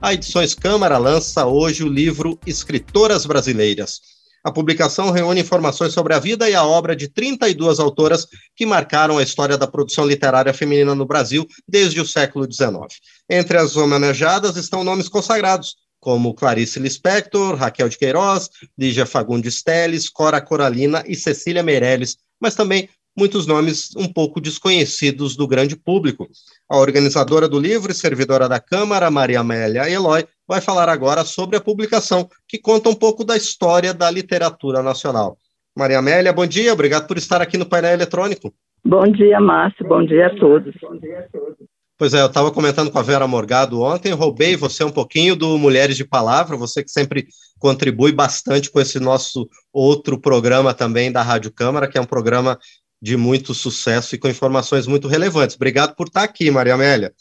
[0.00, 4.00] a Edições Câmara lança hoje o livro Escritoras Brasileiras.
[4.44, 9.16] A publicação reúne informações sobre a vida e a obra de 32 autoras que marcaram
[9.16, 13.00] a história da produção literária feminina no Brasil desde o século XIX.
[13.28, 20.10] Entre as homenageadas estão nomes consagrados, como Clarice Lispector, Raquel de Queiroz, Lígia Fagundes Teles,
[20.10, 26.28] Cora Coralina e Cecília Meirelles, mas também muitos nomes um pouco desconhecidos do grande público.
[26.68, 31.56] A organizadora do livro e servidora da Câmara, Maria Amélia Eloy, vai falar agora sobre
[31.56, 35.38] a publicação, que conta um pouco da história da literatura nacional.
[35.76, 38.52] Maria Amélia, bom dia, obrigado por estar aqui no painel eletrônico.
[38.84, 40.74] Bom dia, Márcio, bom dia a todos.
[40.80, 41.66] Bom dia a todos.
[41.98, 45.56] Pois é, eu estava comentando com a Vera Morgado ontem, roubei você um pouquinho do
[45.56, 47.26] Mulheres de Palavra, você que sempre
[47.58, 52.58] contribui bastante com esse nosso outro programa também da Rádio Câmara, que é um programa
[53.06, 55.54] de muito sucesso e com informações muito relevantes.
[55.54, 57.12] Obrigado por estar aqui, Maria Amélia.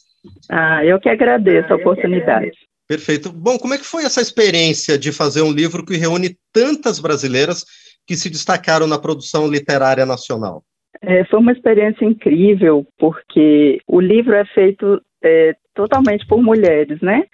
[0.49, 2.57] Ah, eu que agradeço a oportunidade.
[2.87, 3.31] Perfeito.
[3.31, 7.63] Bom, como é que foi essa experiência de fazer um livro que reúne tantas brasileiras
[8.07, 10.63] que se destacaram na produção literária nacional?
[11.03, 17.25] É, foi uma experiência incrível, porque o livro é feito é, totalmente por mulheres, né?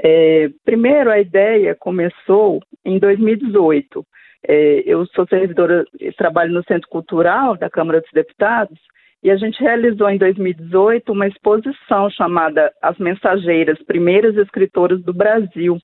[0.00, 4.06] É, primeiro, a ideia começou em 2018.
[4.48, 5.84] É, eu sou servidora,
[6.16, 8.78] trabalho no Centro Cultural da Câmara dos Deputados,
[9.22, 15.78] e a gente realizou em 2018 uma exposição chamada As Mensageiras, Primeiras Escritoras do Brasil.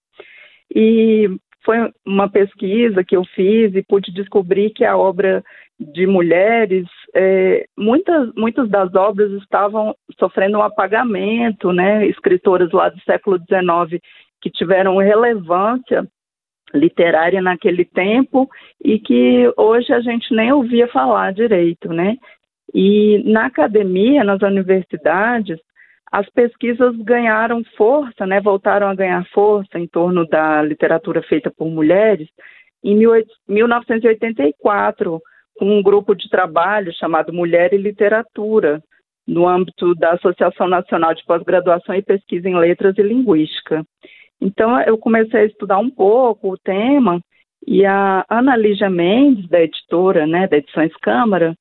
[0.73, 1.29] E
[1.65, 5.43] foi uma pesquisa que eu fiz e pude descobrir que a obra
[5.81, 12.07] de mulheres, é, muitas, muitas das obras estavam sofrendo um apagamento, né?
[12.07, 14.01] Escritoras lá do século XIX
[14.41, 16.07] que tiveram relevância
[16.75, 18.49] literária naquele tempo
[18.83, 22.17] e que hoje a gente nem ouvia falar direito, né?
[22.75, 25.59] E na academia, nas universidades,
[26.11, 28.41] as pesquisas ganharam força, né?
[28.41, 32.29] Voltaram a ganhar força em torno da literatura feita por mulheres
[32.85, 32.97] em
[33.49, 35.21] 1984,
[35.57, 38.83] com um grupo de trabalho chamado Mulher e Literatura,
[39.27, 43.85] no âmbito da Associação Nacional de Pós-Graduação e Pesquisa em Letras e Linguística.
[44.43, 47.21] Então, eu comecei a estudar um pouco o tema
[47.65, 51.55] e a Ana Lígia Mendes, da editora, né, da Edições Câmara,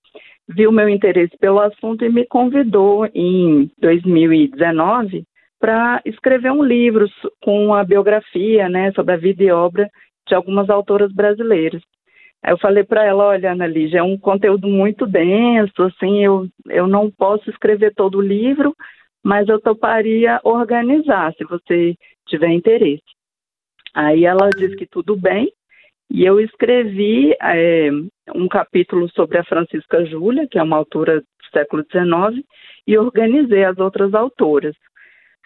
[0.49, 5.23] viu meu interesse pelo assunto e me convidou em 2019
[5.59, 7.05] para escrever um livro
[7.43, 9.87] com a biografia, né, sobre a vida e obra
[10.27, 11.83] de algumas autoras brasileiras.
[12.43, 16.47] Aí eu falei para ela, olha, Ana Lígia, é um conteúdo muito denso, assim, eu,
[16.67, 18.75] eu não posso escrever todo o livro,
[19.23, 21.95] mas eu toparia organizar, se você
[22.27, 23.03] tiver interesse.
[23.93, 25.51] Aí ela disse que tudo bem,
[26.09, 27.89] e eu escrevi é,
[28.35, 32.45] um capítulo sobre a Francisca Júlia, que é uma autora do século XIX,
[32.85, 34.75] e organizei as outras autoras.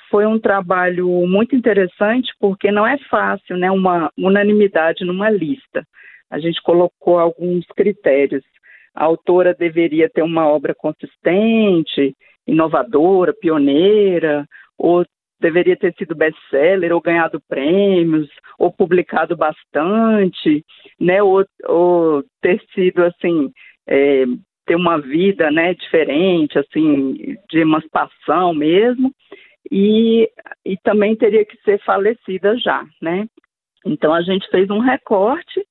[0.10, 5.86] Foi um trabalho muito interessante, porque não é fácil, né, uma unanimidade numa lista.
[6.30, 8.44] A gente colocou alguns critérios.
[8.94, 12.16] A autora deveria ter uma obra consistente,
[12.48, 14.46] inovadora, pioneira,
[14.78, 15.06] ou
[15.40, 20.64] deveria ter sido best-seller, ou ganhado prêmios, ou publicado bastante,
[21.00, 23.52] né, ou, ou ter sido, assim,
[23.88, 24.26] é,
[24.66, 29.14] ter uma vida, né, diferente, assim, de emancipação mesmo,
[29.72, 30.30] e,
[30.66, 33.28] e também teria que ser falecida já, né.
[33.86, 35.64] Então a gente fez um recorte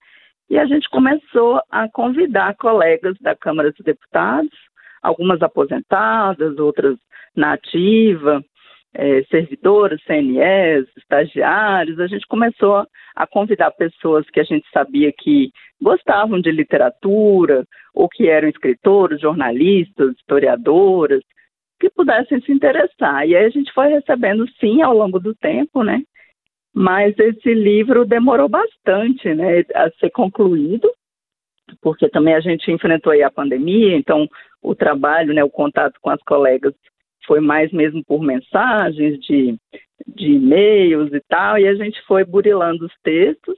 [0.49, 4.57] e a gente começou a convidar colegas da Câmara dos Deputados
[5.05, 6.97] algumas aposentadas, outras
[7.37, 8.43] na ativa,
[8.95, 12.01] é, servidoras, CNEs, estagiários.
[12.01, 15.51] A gente começou a convidar pessoas que a gente sabia que
[15.81, 21.21] gostavam de literatura, ou que eram escritores, jornalistas, historiadoras,
[21.79, 23.29] que pudessem se interessar.
[23.29, 26.03] E aí a gente foi recebendo, sim, ao longo do tempo, né?
[26.75, 30.91] Mas esse livro demorou bastante, né, a ser concluído
[31.81, 34.29] porque também a gente enfrentou aí a pandemia, então
[34.63, 36.75] o trabalho, né, o contato com as colegas
[37.27, 39.57] foi mais mesmo por mensagens de,
[40.07, 43.57] de e-mails e tal, e a gente foi burilando os textos,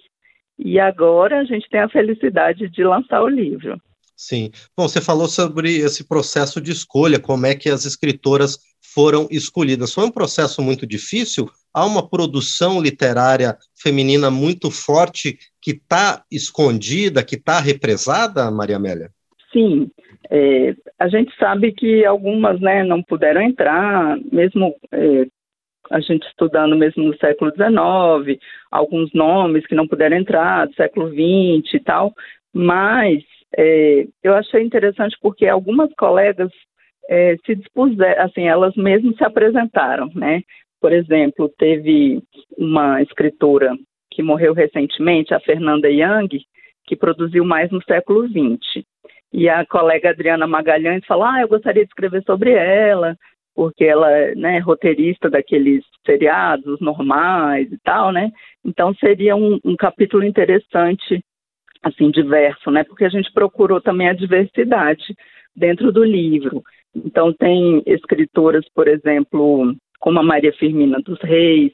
[0.58, 3.80] e agora a gente tem a felicidade de lançar o livro.
[4.16, 4.50] Sim.
[4.74, 8.58] Bom, você falou sobre esse processo de escolha, como é que as escritoras
[8.96, 9.92] foram escolhidas.
[9.92, 11.50] Foi um processo muito difícil?
[11.74, 19.10] Há uma produção literária feminina muito forte que está escondida, que está represada, Maria Amélia?
[19.52, 19.90] Sim.
[20.30, 25.26] É, a gente sabe que algumas né, não puderam entrar, mesmo é,
[25.90, 28.40] a gente estudando mesmo no século XIX,
[28.70, 32.14] alguns nomes que não puderam entrar, do século XX e tal,
[32.50, 33.22] mas
[33.58, 36.50] é, eu achei interessante porque algumas colegas
[37.08, 40.42] é, se dispuseram, assim, elas mesmas se apresentaram, né?
[40.80, 42.22] Por exemplo, teve
[42.56, 43.76] uma escritora
[44.10, 46.28] que morreu recentemente, a Fernanda Young,
[46.86, 48.84] que produziu mais no século XX.
[49.32, 53.16] E a colega Adriana Magalhães falou: Ah, eu gostaria de escrever sobre ela,
[53.54, 58.30] porque ela é né, roteirista daqueles seriados normais e tal, né?
[58.64, 61.22] Então seria um, um capítulo interessante,
[61.82, 62.84] assim, diverso, né?
[62.84, 65.14] Porque a gente procurou também a diversidade
[65.54, 66.62] dentro do livro.
[67.04, 71.72] Então tem escritoras, por exemplo, como a Maria Firmina dos Reis,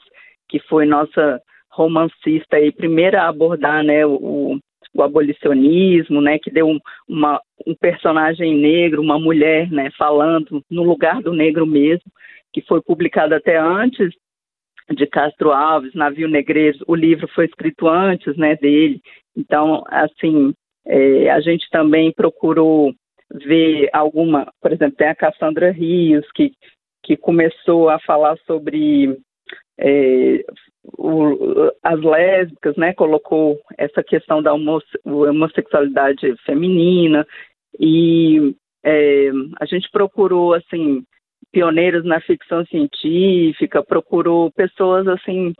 [0.48, 1.40] que foi nossa
[1.70, 4.58] romancista e primeira a abordar né, o,
[4.94, 6.78] o abolicionismo, né, que deu um,
[7.08, 12.04] uma, um personagem negro, uma mulher, né, falando no lugar do negro mesmo,
[12.52, 14.12] que foi publicado até antes
[14.90, 19.00] de Castro Alves, Navio Negreiro, o livro foi escrito antes, né, dele.
[19.34, 20.52] Então, assim,
[20.84, 22.92] é, a gente também procurou
[23.32, 26.52] ver alguma, por exemplo, tem a Cassandra Rios, que,
[27.02, 29.19] que começou a falar sobre
[29.79, 30.44] é,
[30.99, 37.26] o, as lésbicas, né, colocou essa questão da homossexualidade feminina
[37.79, 39.31] e é,
[39.61, 41.05] a gente procurou, assim,
[41.52, 45.52] pioneiros na ficção científica, procurou pessoas, assim,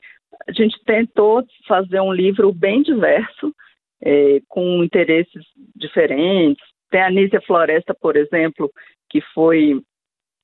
[0.47, 3.55] a gente tentou fazer um livro bem diverso,
[4.03, 5.45] é, com interesses
[5.77, 6.65] diferentes.
[6.93, 8.71] Tem a Nícia Floresta, por exemplo,
[9.09, 9.81] que foi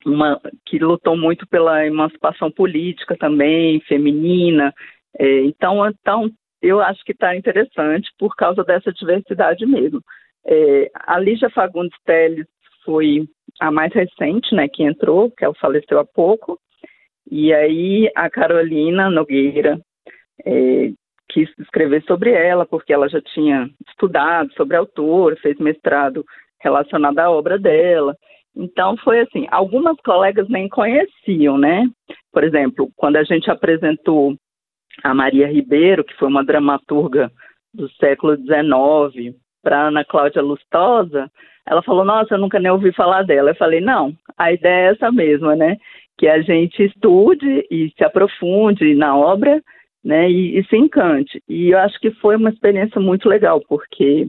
[0.07, 4.73] uma que lutou muito pela emancipação política também, feminina.
[5.19, 6.31] É, então, então,
[6.63, 10.01] eu acho que está interessante por causa dessa diversidade mesmo.
[10.47, 12.47] É, a Lígia Fagundes Teles
[12.83, 13.29] foi
[13.61, 16.59] a mais recente, né, que entrou, que ela faleceu há pouco,
[17.31, 19.79] e aí a Carolina Nogueira
[20.47, 20.93] é,
[21.29, 26.25] quis escrever sobre ela, porque ela já tinha estudado sobre a autora, fez mestrado
[26.61, 28.17] relacionado à obra dela,
[28.59, 31.89] então foi assim, algumas colegas nem conheciam, né?
[32.33, 34.35] Por exemplo, quando a gente apresentou
[35.05, 37.31] a Maria Ribeiro, que foi uma dramaturga
[37.73, 41.31] do século XIX, para Ana Cláudia Lustosa,
[41.65, 43.51] ela falou: Nossa, eu nunca nem ouvi falar dela.
[43.51, 45.77] Eu falei: Não, a ideia é essa mesma, né?
[46.17, 49.63] Que a gente estude e se aprofunde na obra,
[50.05, 50.31] né?
[50.31, 51.43] E, e se encante.
[51.49, 54.29] E eu acho que foi uma experiência muito legal, porque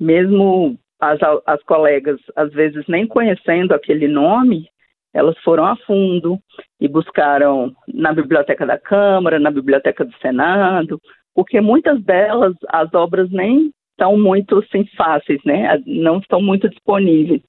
[0.00, 4.68] mesmo as, as colegas, às vezes nem conhecendo aquele nome,
[5.14, 6.38] elas foram a fundo
[6.80, 11.00] e buscaram na Biblioteca da Câmara, na Biblioteca do Senado,
[11.34, 15.80] porque muitas delas, as obras nem estão muito assim, fáceis, né?
[15.86, 17.42] não estão muito disponíveis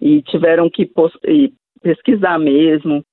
[0.00, 0.90] e tiveram que
[1.82, 3.04] pesquisar mesmo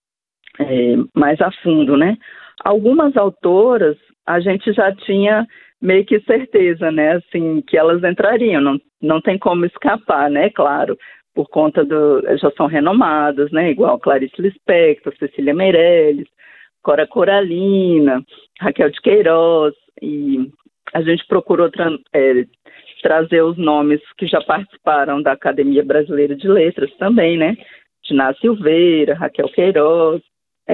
[0.59, 2.17] é, mais a fundo, né?
[2.63, 5.47] Algumas autoras a gente já tinha
[5.81, 10.97] meio que certeza, né, assim, que elas entrariam, não, não tem como escapar, né, claro,
[11.33, 16.27] por conta do, já são renomadas, né, igual Clarice Lispector, Cecília Meirelles,
[16.83, 18.21] Cora Coralina,
[18.59, 20.49] Raquel de Queiroz, e
[20.93, 22.45] a gente procurou tra é,
[23.01, 27.55] trazer os nomes que já participaram da Academia Brasileira de Letras também, né,
[28.03, 30.21] Tina Silveira, Raquel Queiroz,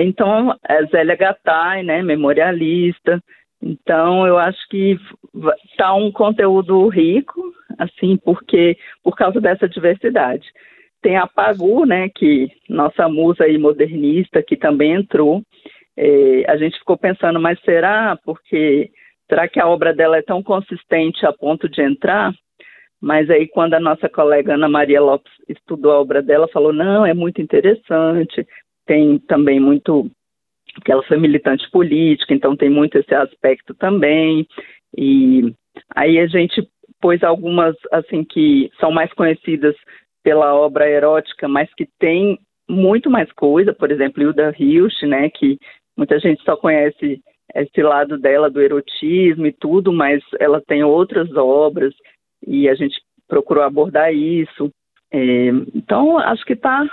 [0.03, 3.21] então, é Zélia Gattai, né, memorialista,
[3.65, 4.95] então, eu acho que
[5.71, 7.41] está um conteúdo rico,
[7.79, 10.45] assim, porque por causa dessa diversidade.
[11.01, 15.41] Tem a Pagu, né, que nossa musa aí modernista, que também entrou.
[15.97, 18.15] É, a gente ficou pensando, mas será?
[18.23, 18.91] Porque
[19.27, 22.33] será que a obra dela é tão consistente a ponto de entrar?
[23.01, 27.05] Mas aí, quando a nossa colega Ana Maria Lopes estudou a obra dela, falou: não,
[27.05, 28.45] é muito interessante,
[28.85, 30.09] tem também muito
[30.73, 34.45] porque ela foi militante política, então tem muito esse aspecto também.
[34.97, 35.53] E
[35.95, 36.67] aí a gente
[37.01, 39.75] pôs algumas, assim, que são mais conhecidas
[40.23, 42.37] pela obra erótica, mas que tem
[42.67, 45.57] muito mais coisa, por exemplo, Hilda Hilst, né, que
[45.95, 47.21] muita gente só conhece
[47.53, 51.93] esse lado dela do erotismo e tudo, mas ela tem outras obras
[52.45, 54.71] e a gente procurou abordar isso.
[55.11, 56.85] É, então, acho que está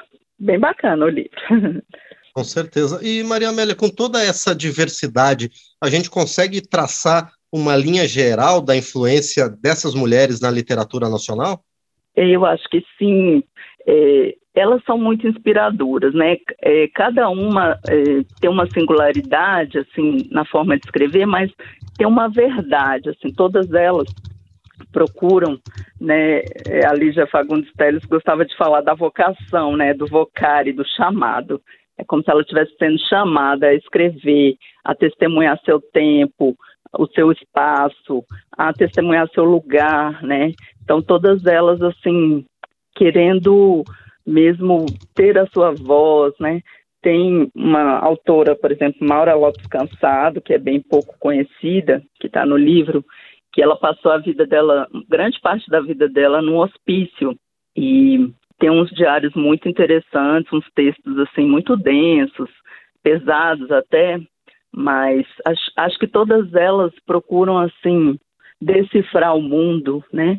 [0.43, 1.31] bem bacana o livro.
[2.35, 2.99] Com certeza.
[3.03, 5.51] E, Maria Amélia, com toda essa diversidade,
[5.83, 11.63] a gente consegue traçar uma linha geral da influência dessas mulheres na literatura nacional?
[12.17, 13.45] Eu acho que sim.
[13.87, 16.37] É, elas são muito inspiradoras, né?
[16.63, 21.51] É, cada uma é, tem uma singularidade, assim, na forma de escrever, mas
[21.99, 24.09] tem uma verdade, assim, todas elas
[24.93, 25.59] procuram,
[26.01, 26.41] né?
[26.67, 29.95] É, a Lígia Fagundes Teles gostava de falar da vocação, né?
[29.95, 31.61] Do vocare, do chamado.
[31.99, 36.57] É como se ela estivesse sendo chamada a escrever, a testemunhar seu tempo,
[36.99, 38.25] o seu espaço,
[38.57, 40.53] a testemunhar seu lugar, né?
[40.83, 42.45] Então todas elas assim
[42.95, 43.83] querendo
[44.27, 46.61] mesmo ter a sua voz, né?
[47.03, 52.47] tem uma autora, por exemplo, Maura Lopes Cansado, que é bem pouco conhecida, que está
[52.47, 53.05] no livro,
[53.53, 57.37] que ela passou a vida dela, grande parte da vida dela, num hospício.
[57.77, 62.51] E tem uns diários muito interessantes, uns textos assim muito densos,
[63.03, 64.19] pesados até,
[64.75, 68.19] mas acho, acho que todas elas procuram assim
[68.61, 70.39] decifrar o mundo, né?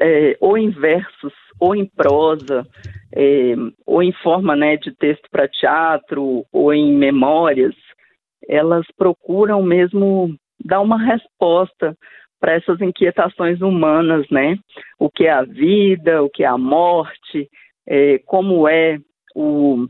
[0.00, 2.66] É, ou em versos, ou em prosa,
[3.14, 3.54] é,
[3.86, 7.74] ou em forma né, de texto para teatro, ou em memórias,
[8.48, 11.96] elas procuram mesmo dar uma resposta
[12.40, 14.58] para essas inquietações humanas, né?
[14.98, 17.48] O que é a vida, o que é a morte,
[17.86, 18.98] é, como é
[19.34, 19.86] o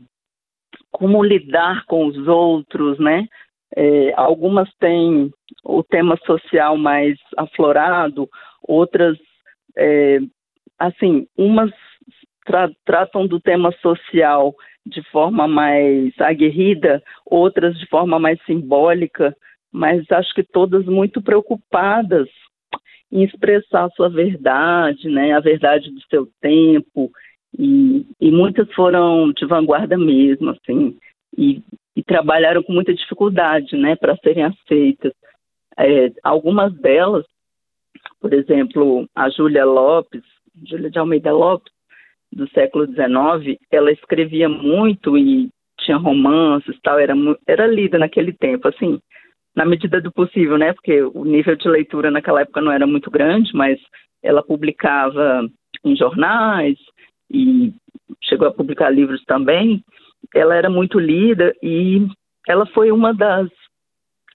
[0.91, 3.27] como lidar com os outros, né?
[3.75, 5.31] É, algumas têm
[5.63, 8.29] o tema social mais aflorado,
[8.61, 9.17] outras,
[9.75, 10.19] é,
[10.77, 11.71] assim, umas
[12.45, 14.53] tra tratam do tema social
[14.85, 19.35] de forma mais aguerrida, outras de forma mais simbólica,
[19.73, 22.29] mas acho que todas muito preocupadas
[23.11, 27.11] em expressar a sua verdade, né, a verdade do seu tempo,
[27.57, 30.97] e, e muitas foram de vanguarda mesmo, assim,
[31.37, 31.61] e,
[31.95, 35.13] e trabalharam com muita dificuldade, né, para serem aceitas.
[35.77, 37.25] É, algumas delas,
[38.19, 40.23] por exemplo, a Júlia Lopes,
[40.63, 41.73] Júlia de Almeida Lopes,
[42.31, 45.49] do século XIX, ela escrevia muito e
[45.79, 47.13] tinha romances tal, era,
[47.45, 48.99] era lida naquele tempo, assim,
[49.55, 50.73] na medida do possível, né?
[50.73, 53.79] Porque o nível de leitura naquela época não era muito grande, mas
[54.21, 55.47] ela publicava
[55.83, 56.77] em jornais
[57.31, 57.73] e
[58.23, 59.83] chegou a publicar livros também.
[60.33, 62.07] Ela era muito lida e
[62.47, 63.49] ela foi uma das,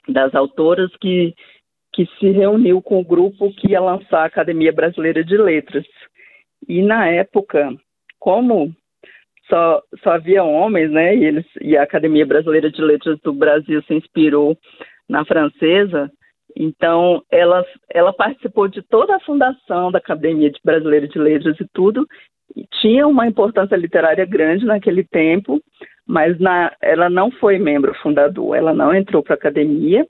[0.08, 1.34] das autoras que,
[1.92, 5.86] que se reuniu com o grupo que ia lançar a Academia Brasileira de Letras.
[6.68, 7.70] E na época,
[8.18, 8.74] como
[9.48, 11.16] só, só havia homens, né?
[11.16, 14.56] E, eles, e a Academia Brasileira de Letras do Brasil se inspirou
[15.08, 16.10] na francesa.
[16.56, 22.06] Então, ela, ela participou de toda a fundação da Academia Brasileira de Letras e tudo,
[22.56, 25.60] e tinha uma importância literária grande naquele tempo,
[26.06, 30.06] mas na, ela não foi membro fundador, ela não entrou para a academia.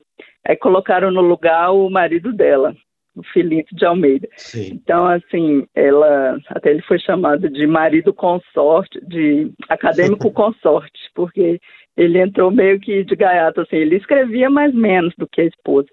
[0.47, 2.75] Aí colocaram no lugar o marido dela,
[3.17, 4.29] o Felipe de Almeida.
[4.37, 4.71] Sim.
[4.73, 11.61] Então, assim, ela até ele foi chamado de marido consorte, de acadêmico consorte, porque
[11.99, 15.89] ele entrou meio que de gaiato, assim, ele escrevia mais menos do que a esposa.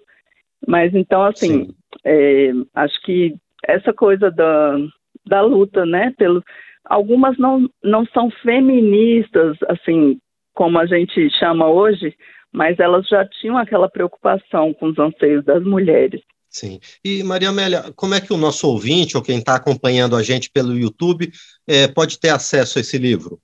[0.66, 3.34] Mas então, assim, é, acho que
[3.66, 4.78] essa coisa da,
[5.26, 6.42] da luta, né, pelo,
[6.84, 10.18] algumas não, não são feministas, assim,
[10.54, 12.14] como a gente chama hoje,
[12.52, 16.22] mas elas já tinham aquela preocupação com os anseios das mulheres.
[16.48, 16.78] Sim.
[17.04, 20.50] E, Maria Amélia, como é que o nosso ouvinte, ou quem está acompanhando a gente
[20.50, 21.32] pelo YouTube,
[21.66, 23.40] é, pode ter acesso a esse livro?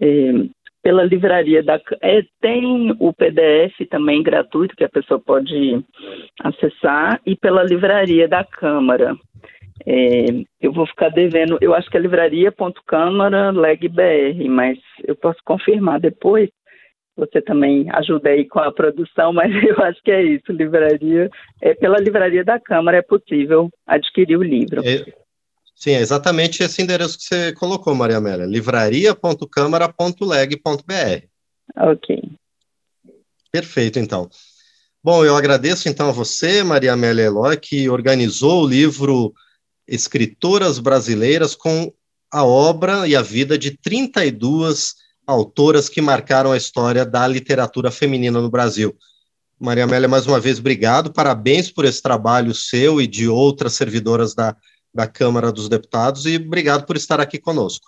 [0.00, 0.32] É,
[0.82, 5.84] pela livraria da é, tem o PDF também gratuito que a pessoa pode
[6.40, 9.14] acessar e pela livraria da Câmara.
[9.86, 10.24] É,
[10.60, 16.50] eu vou ficar devendo, eu acho que é livraria.câmara legbr, mas eu posso confirmar depois.
[17.16, 20.52] Você também ajuda aí com a produção, mas eu acho que é isso.
[20.52, 24.80] Livraria, é pela livraria da Câmara é possível adquirir o livro.
[24.80, 25.04] É,
[25.82, 31.26] Sim, é exatamente esse endereço que você colocou, Maria Amélia, livraria.câmara.leg.br.
[31.74, 32.22] Ok.
[33.50, 34.28] Perfeito, então.
[35.02, 39.32] Bom, eu agradeço então a você, Maria Amélia Eloy, que organizou o livro
[39.88, 41.90] Escritoras Brasileiras com
[42.30, 44.96] a obra e a vida de 32
[45.26, 48.94] autoras que marcaram a história da literatura feminina no Brasil.
[49.58, 54.34] Maria Amélia, mais uma vez, obrigado, parabéns por esse trabalho seu e de outras servidoras
[54.34, 54.54] da
[54.94, 57.86] da Câmara dos Deputados e obrigado por estar aqui conosco.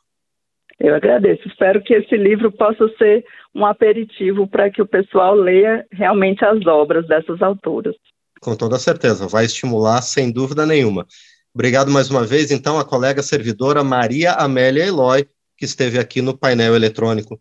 [0.78, 1.46] Eu agradeço.
[1.46, 6.66] Espero que esse livro possa ser um aperitivo para que o pessoal leia realmente as
[6.66, 7.94] obras dessas autoras.
[8.40, 11.06] Com toda certeza, vai estimular sem dúvida nenhuma.
[11.54, 16.36] Obrigado mais uma vez, então, à colega servidora Maria Amélia Eloy, que esteve aqui no
[16.36, 17.38] painel eletrônico.